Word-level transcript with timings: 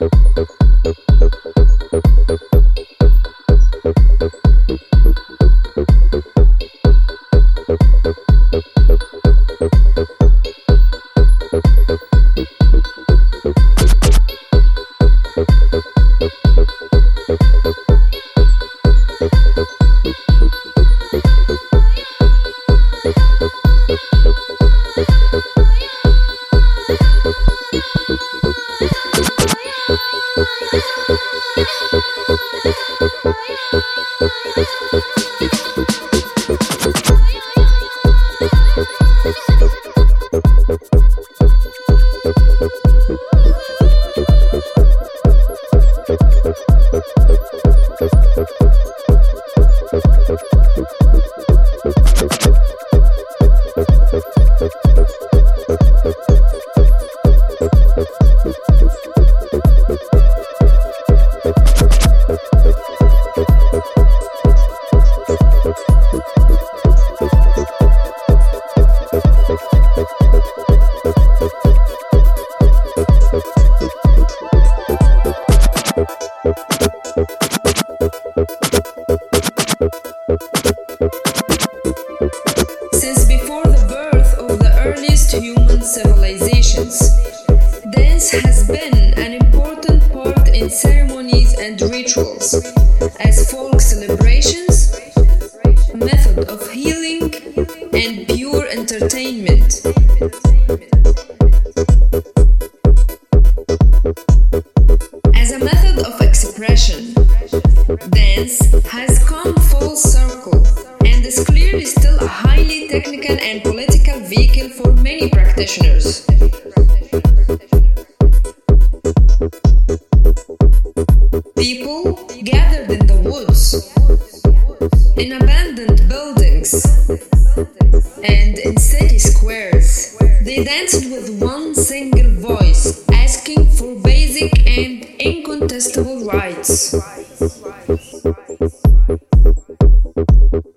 you 0.00 0.10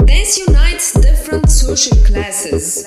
Dance 0.06 0.38
unites 0.48 0.94
different 0.94 1.50
social 1.50 1.98
classes. 2.06 2.86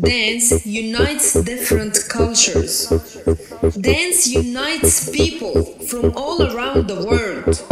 Dance 0.00 0.66
unites 0.66 1.34
different 1.44 1.96
cultures. 2.08 2.88
Dance 3.80 4.26
unites 4.26 5.08
people 5.10 5.62
from 5.86 6.12
all 6.16 6.42
around 6.42 6.88
the 6.88 7.06
world 7.06 7.62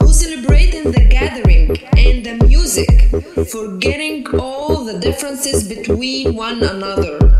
who 0.00 0.12
celebrate 0.12 0.72
in 0.72 0.90
the 0.90 1.04
gathering 1.10 1.76
and 1.98 2.24
the 2.24 2.46
music, 2.46 3.10
forgetting 3.46 4.26
all 4.38 4.84
the 4.86 4.98
differences 4.98 5.68
between 5.68 6.34
one 6.34 6.62
another. 6.62 7.37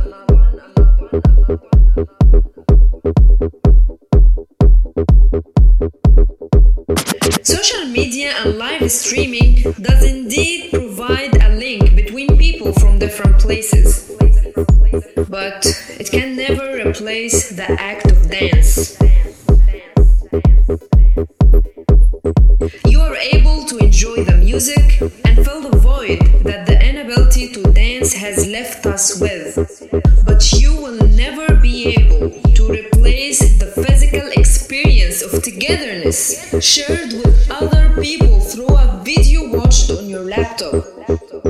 Social 7.43 7.87
media 7.87 8.35
and 8.39 8.59
live 8.59 8.91
streaming 8.91 9.63
does 9.81 10.05
indeed 10.05 10.71
provide 10.71 11.37
a 11.43 11.57
link 11.57 11.95
between 11.95 12.37
people 12.37 12.73
from 12.73 12.99
different 12.99 13.39
places, 13.39 14.11
but 15.29 15.67
it 15.99 16.11
can 16.11 16.37
never 16.37 16.89
replace 16.89 17.51
the 17.51 17.71
act 17.81 18.11
of 18.11 18.31
dance. 18.31 18.99
You 22.87 23.01
are 23.01 23.17
able 23.17 23.65
to 23.67 23.79
enjoy 23.79 24.25
the 24.25 24.37
music 24.39 25.01
and 25.25 25.45
fill 25.45 25.63
the 25.63 25.79
void 25.79 26.21
that 26.45 26.67
the 26.67 26.79
inability 26.89 27.53
to 27.53 27.63
dance 27.73 28.13
has 28.15 28.47
left 28.47 28.87
us 28.87 29.21
with, 29.21 29.55
but 30.25 30.53
you 30.53 30.75
will 30.75 31.07
never 31.09 31.55
be 31.57 31.68
togetherness 35.59 36.65
shared 36.65 37.13
with 37.13 37.51
other 37.51 38.01
people 38.01 38.41
through 38.41 38.69
a 38.69 39.01
video 39.05 39.51
watched 39.57 39.91
on 39.91 40.09
your 40.09 40.23
laptop, 40.23 40.85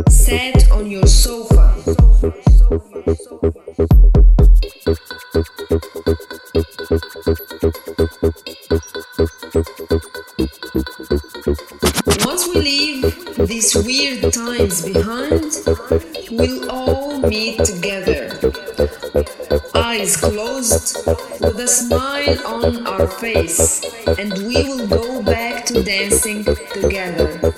sat 0.08 0.70
on 0.70 0.90
your 0.90 1.06
sofa. 1.06 1.74
Once 12.24 12.48
we 12.48 12.60
leave 12.60 13.46
these 13.46 13.74
weird 13.74 14.32
times 14.32 14.84
behind, 14.84 15.52
we'll 16.30 16.70
all 16.70 17.20
meet 17.20 17.62
together 17.64 18.17
eyes 19.74 20.16
closed, 20.16 21.06
with 21.40 21.58
a 21.60 21.68
smile 21.68 22.46
on 22.46 22.86
our 22.86 23.06
face, 23.06 23.82
and 24.06 24.32
we 24.32 24.64
will 24.68 24.86
go 24.86 25.22
back 25.22 25.64
to 25.66 25.82
dancing 25.82 26.44
together. 26.44 27.54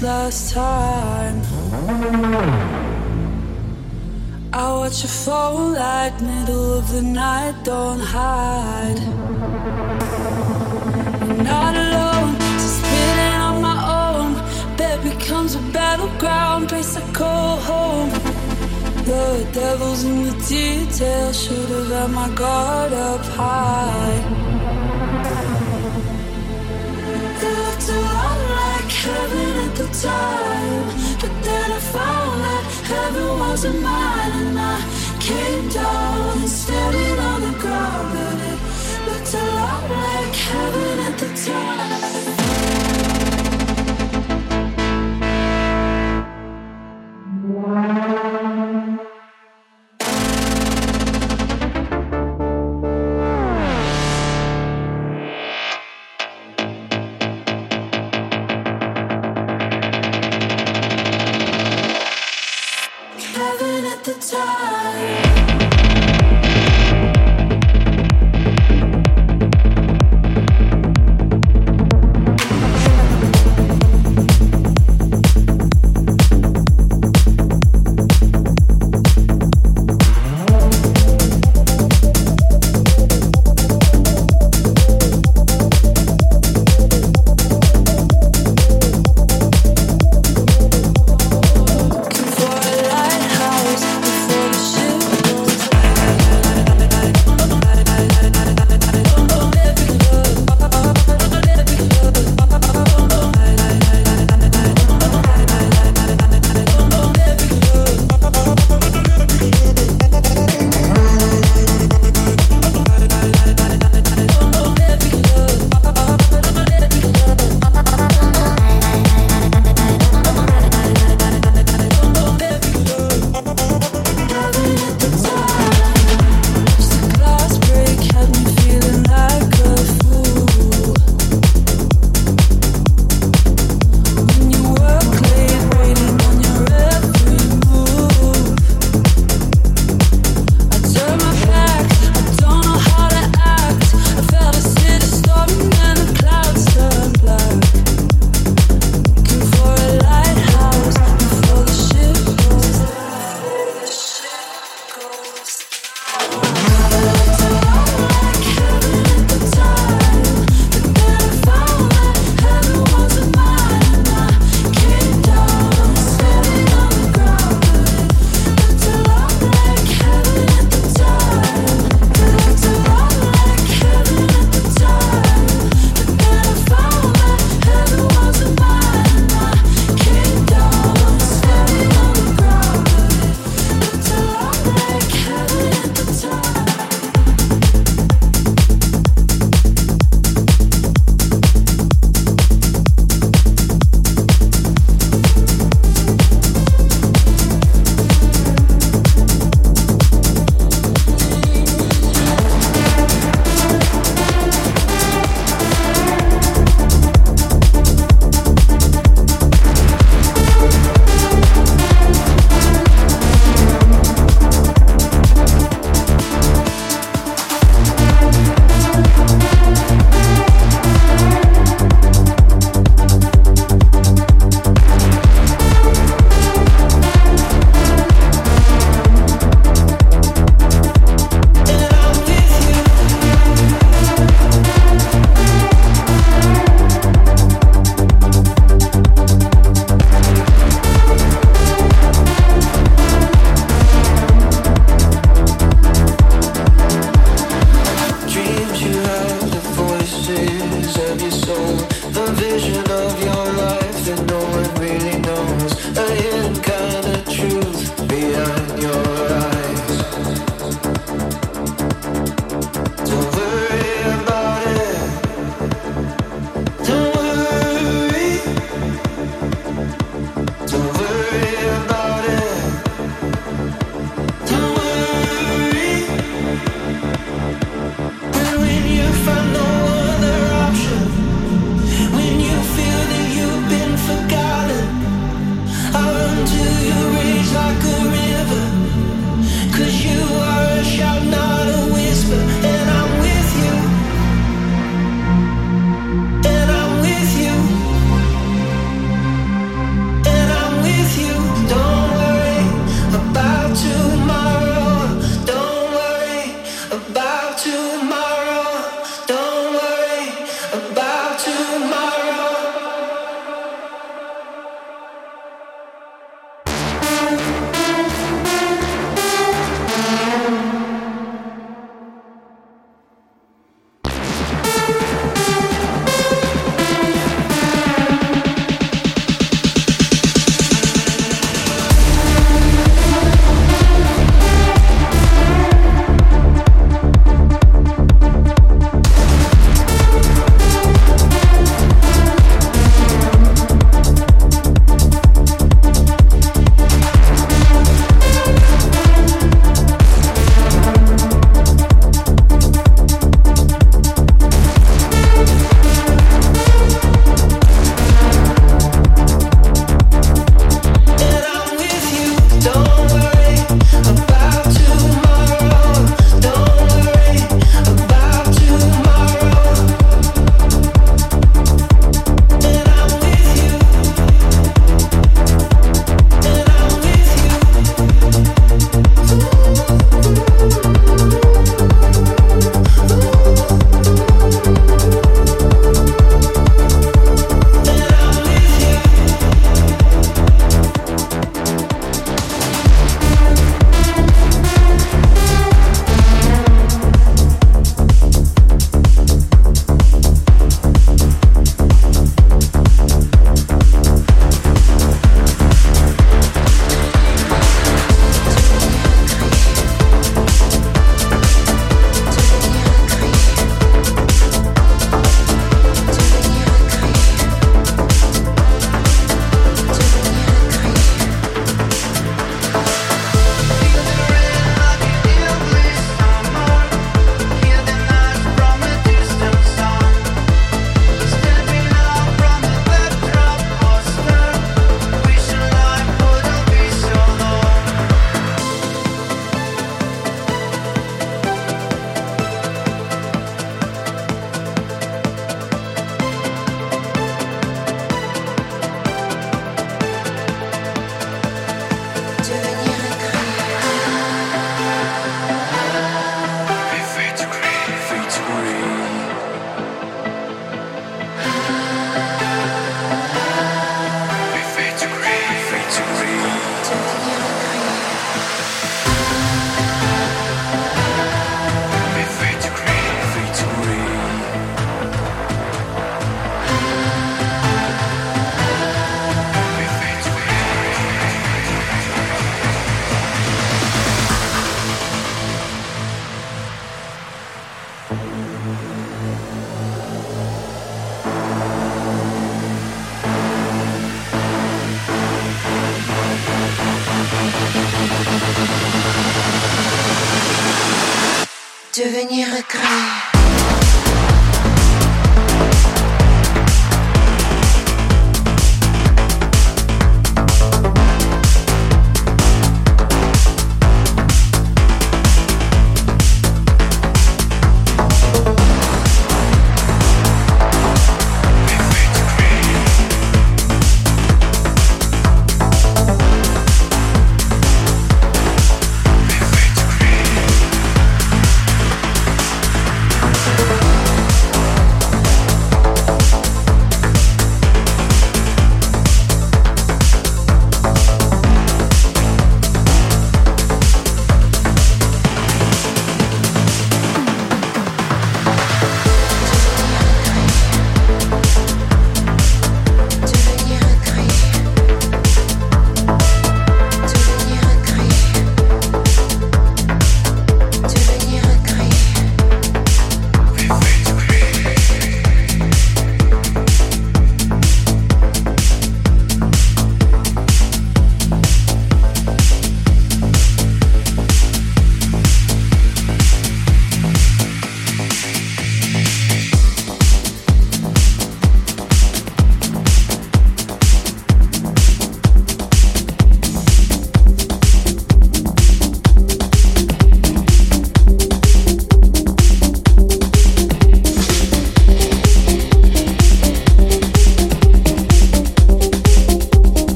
Last 0.00 0.52
time. 0.52 1.42
I 4.52 4.72
watch 4.78 5.02
you 5.02 5.08
fall 5.08 5.72
like 5.72 6.20
middle 6.22 6.78
of 6.78 6.92
the 6.92 7.02
night, 7.02 7.56
don't 7.64 7.98
hide. 7.98 9.00
You're 11.26 11.42
not 11.42 11.74
alone, 11.74 12.38
so 12.60 12.68
spinning 12.78 13.40
on 13.48 13.60
my 13.60 13.78
own. 14.00 14.76
Bed 14.76 15.02
becomes 15.02 15.56
a 15.56 15.60
battleground, 15.72 16.68
place 16.68 16.96
I 16.96 17.12
call 17.12 17.56
home. 17.56 18.10
The 19.04 19.48
devil's 19.52 20.04
in 20.04 20.22
the 20.24 20.34
details, 20.48 21.42
should 21.42 21.68
have 21.70 21.88
had 21.88 22.10
my 22.12 22.28
guard 22.36 22.92
up 22.92 23.24
high. 23.36 24.22
It 27.10 27.52
looked 27.58 27.88
a 27.88 28.00
lot 28.00 28.47
heaven 29.08 29.52
at 29.66 29.74
the 29.80 29.88
time, 30.08 30.84
but 31.20 31.34
then 31.46 31.68
I 31.78 31.80
found 31.96 32.40
that 32.44 32.64
heaven 32.92 33.28
wasn't 33.38 33.80
mine, 33.82 34.32
and 34.42 34.58
I 34.58 34.76
came 35.28 35.68
down 35.68 36.38
and 36.42 36.50
standing 36.62 37.18
on 37.30 37.40
the 37.46 37.54
ground, 37.62 38.06
but 38.14 38.38
it 38.50 38.58
looked 39.06 39.34
a 39.34 39.44
lot 39.58 39.82
like 39.90 40.34
heaven 40.48 40.98
at 41.08 41.14
the 41.22 41.28
time. 41.46 42.37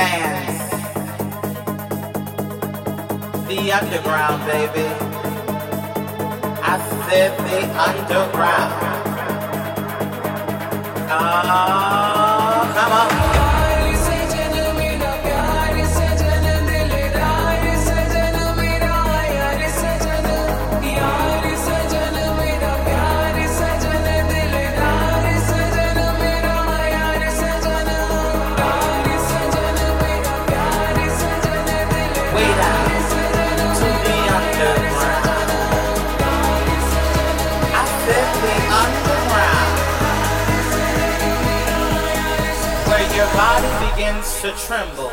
dance. 0.00 0.58
The 3.48 3.60
underground, 3.78 4.40
baby. 4.46 4.88
I 6.72 6.74
said 7.06 7.32
the 7.46 7.60
underground. 7.88 8.72
Oh, 11.12 12.72
come 12.76 12.92
on. 12.92 13.29
body 43.34 43.90
begins 43.90 44.40
to 44.40 44.52
tremble 44.66 45.12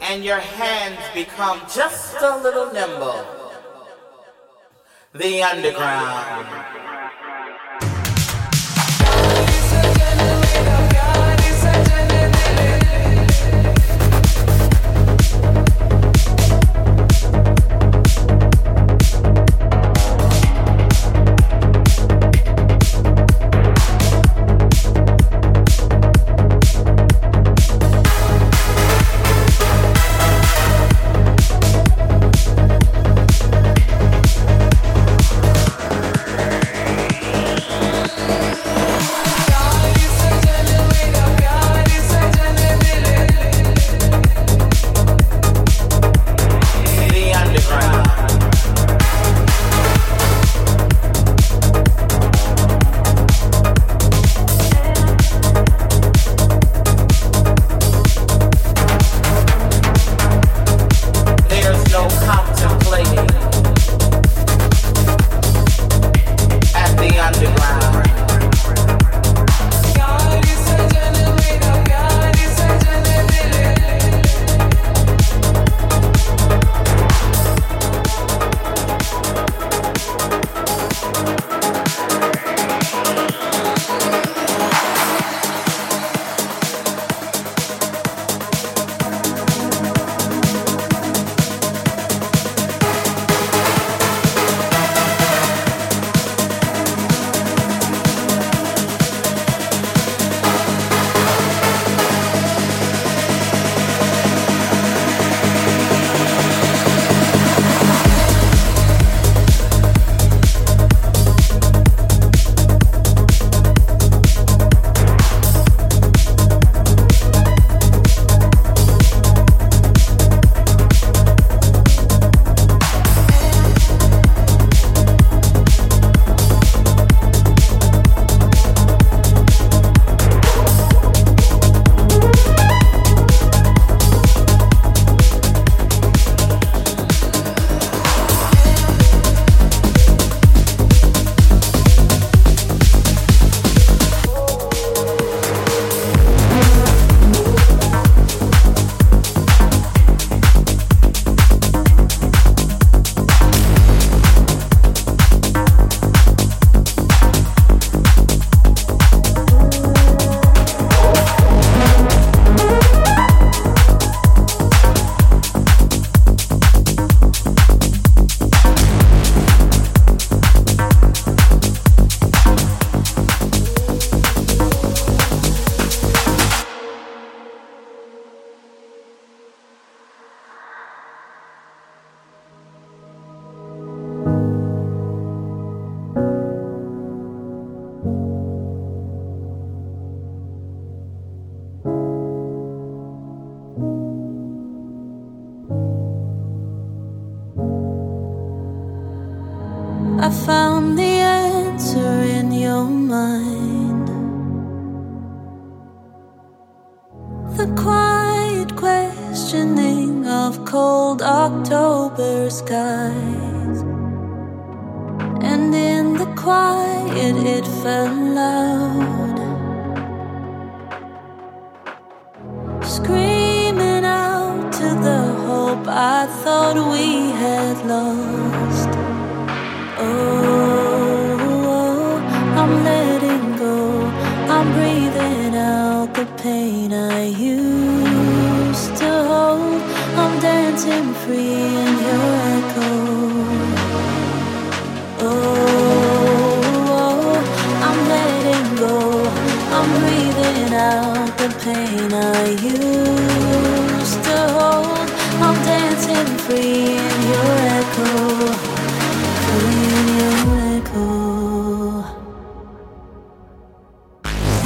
and 0.00 0.24
your 0.24 0.38
hands 0.38 1.00
become 1.14 1.60
just 1.72 2.16
a 2.20 2.36
little 2.38 2.72
nimble. 2.72 3.24
The 5.14 5.42
underground. 5.42 6.95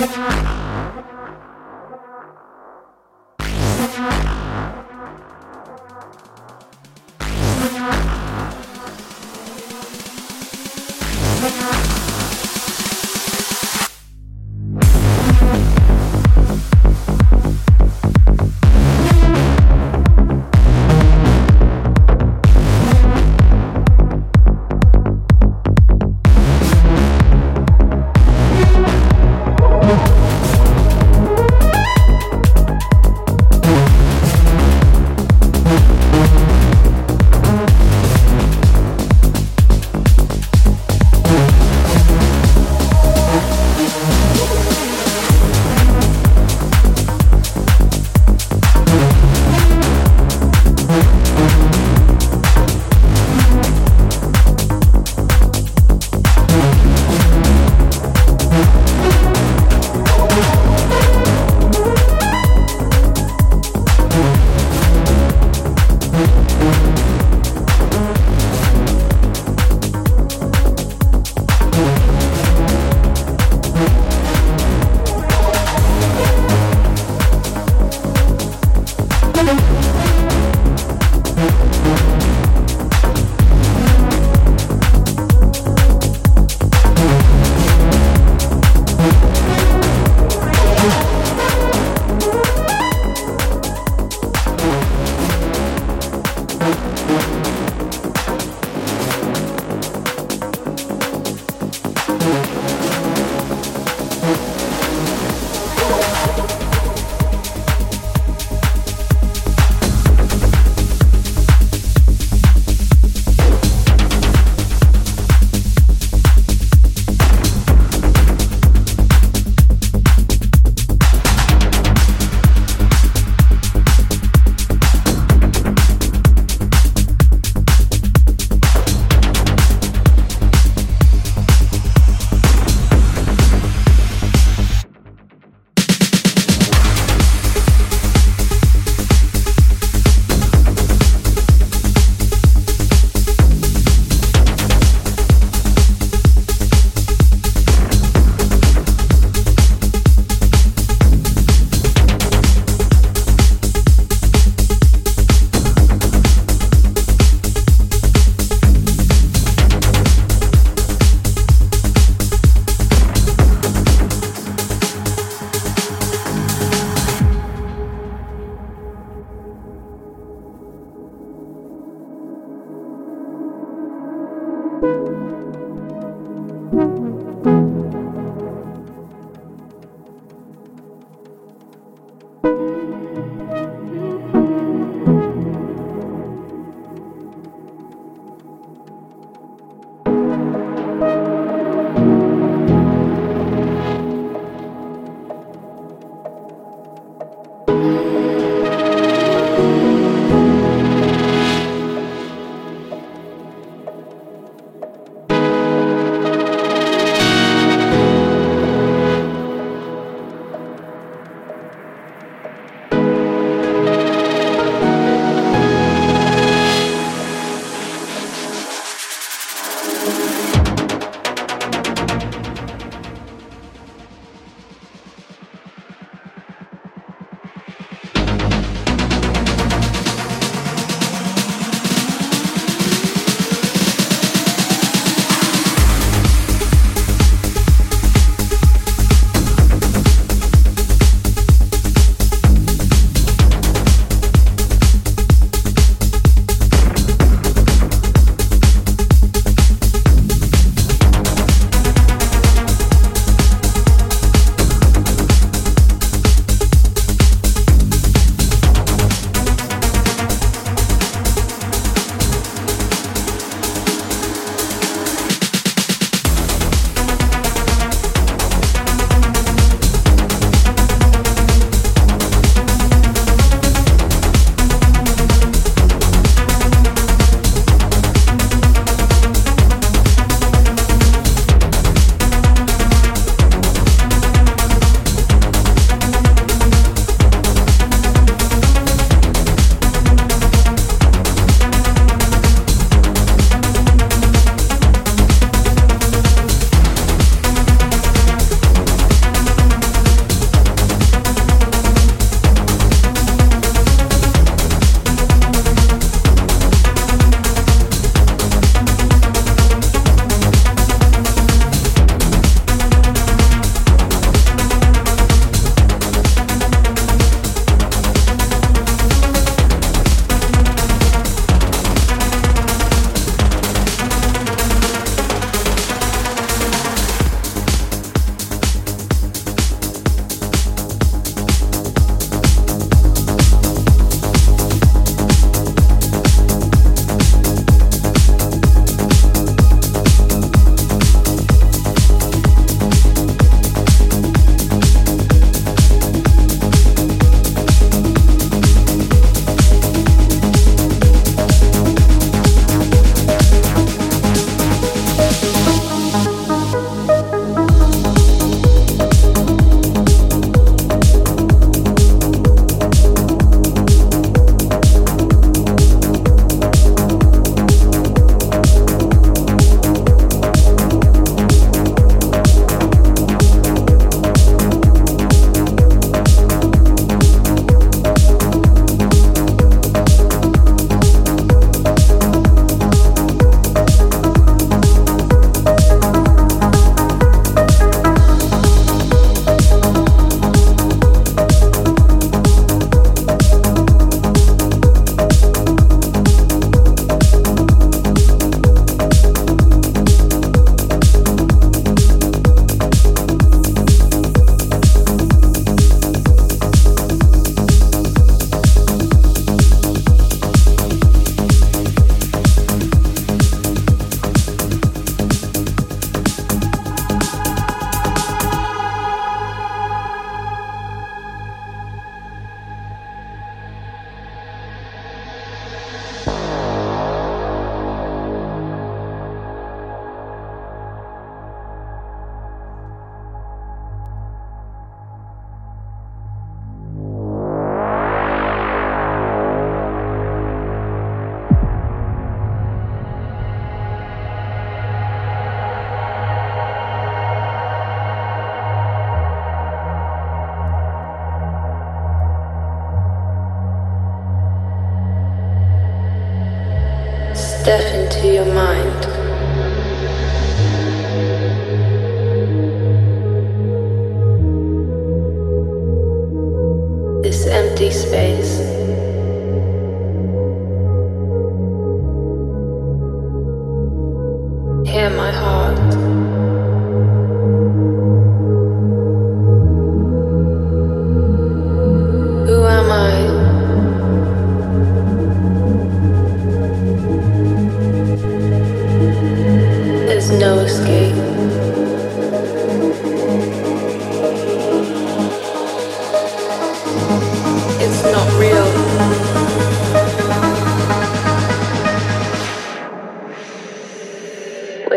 Yeah. 0.00 0.39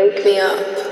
broke 0.04 0.24
me 0.24 0.38
up. 0.38 0.83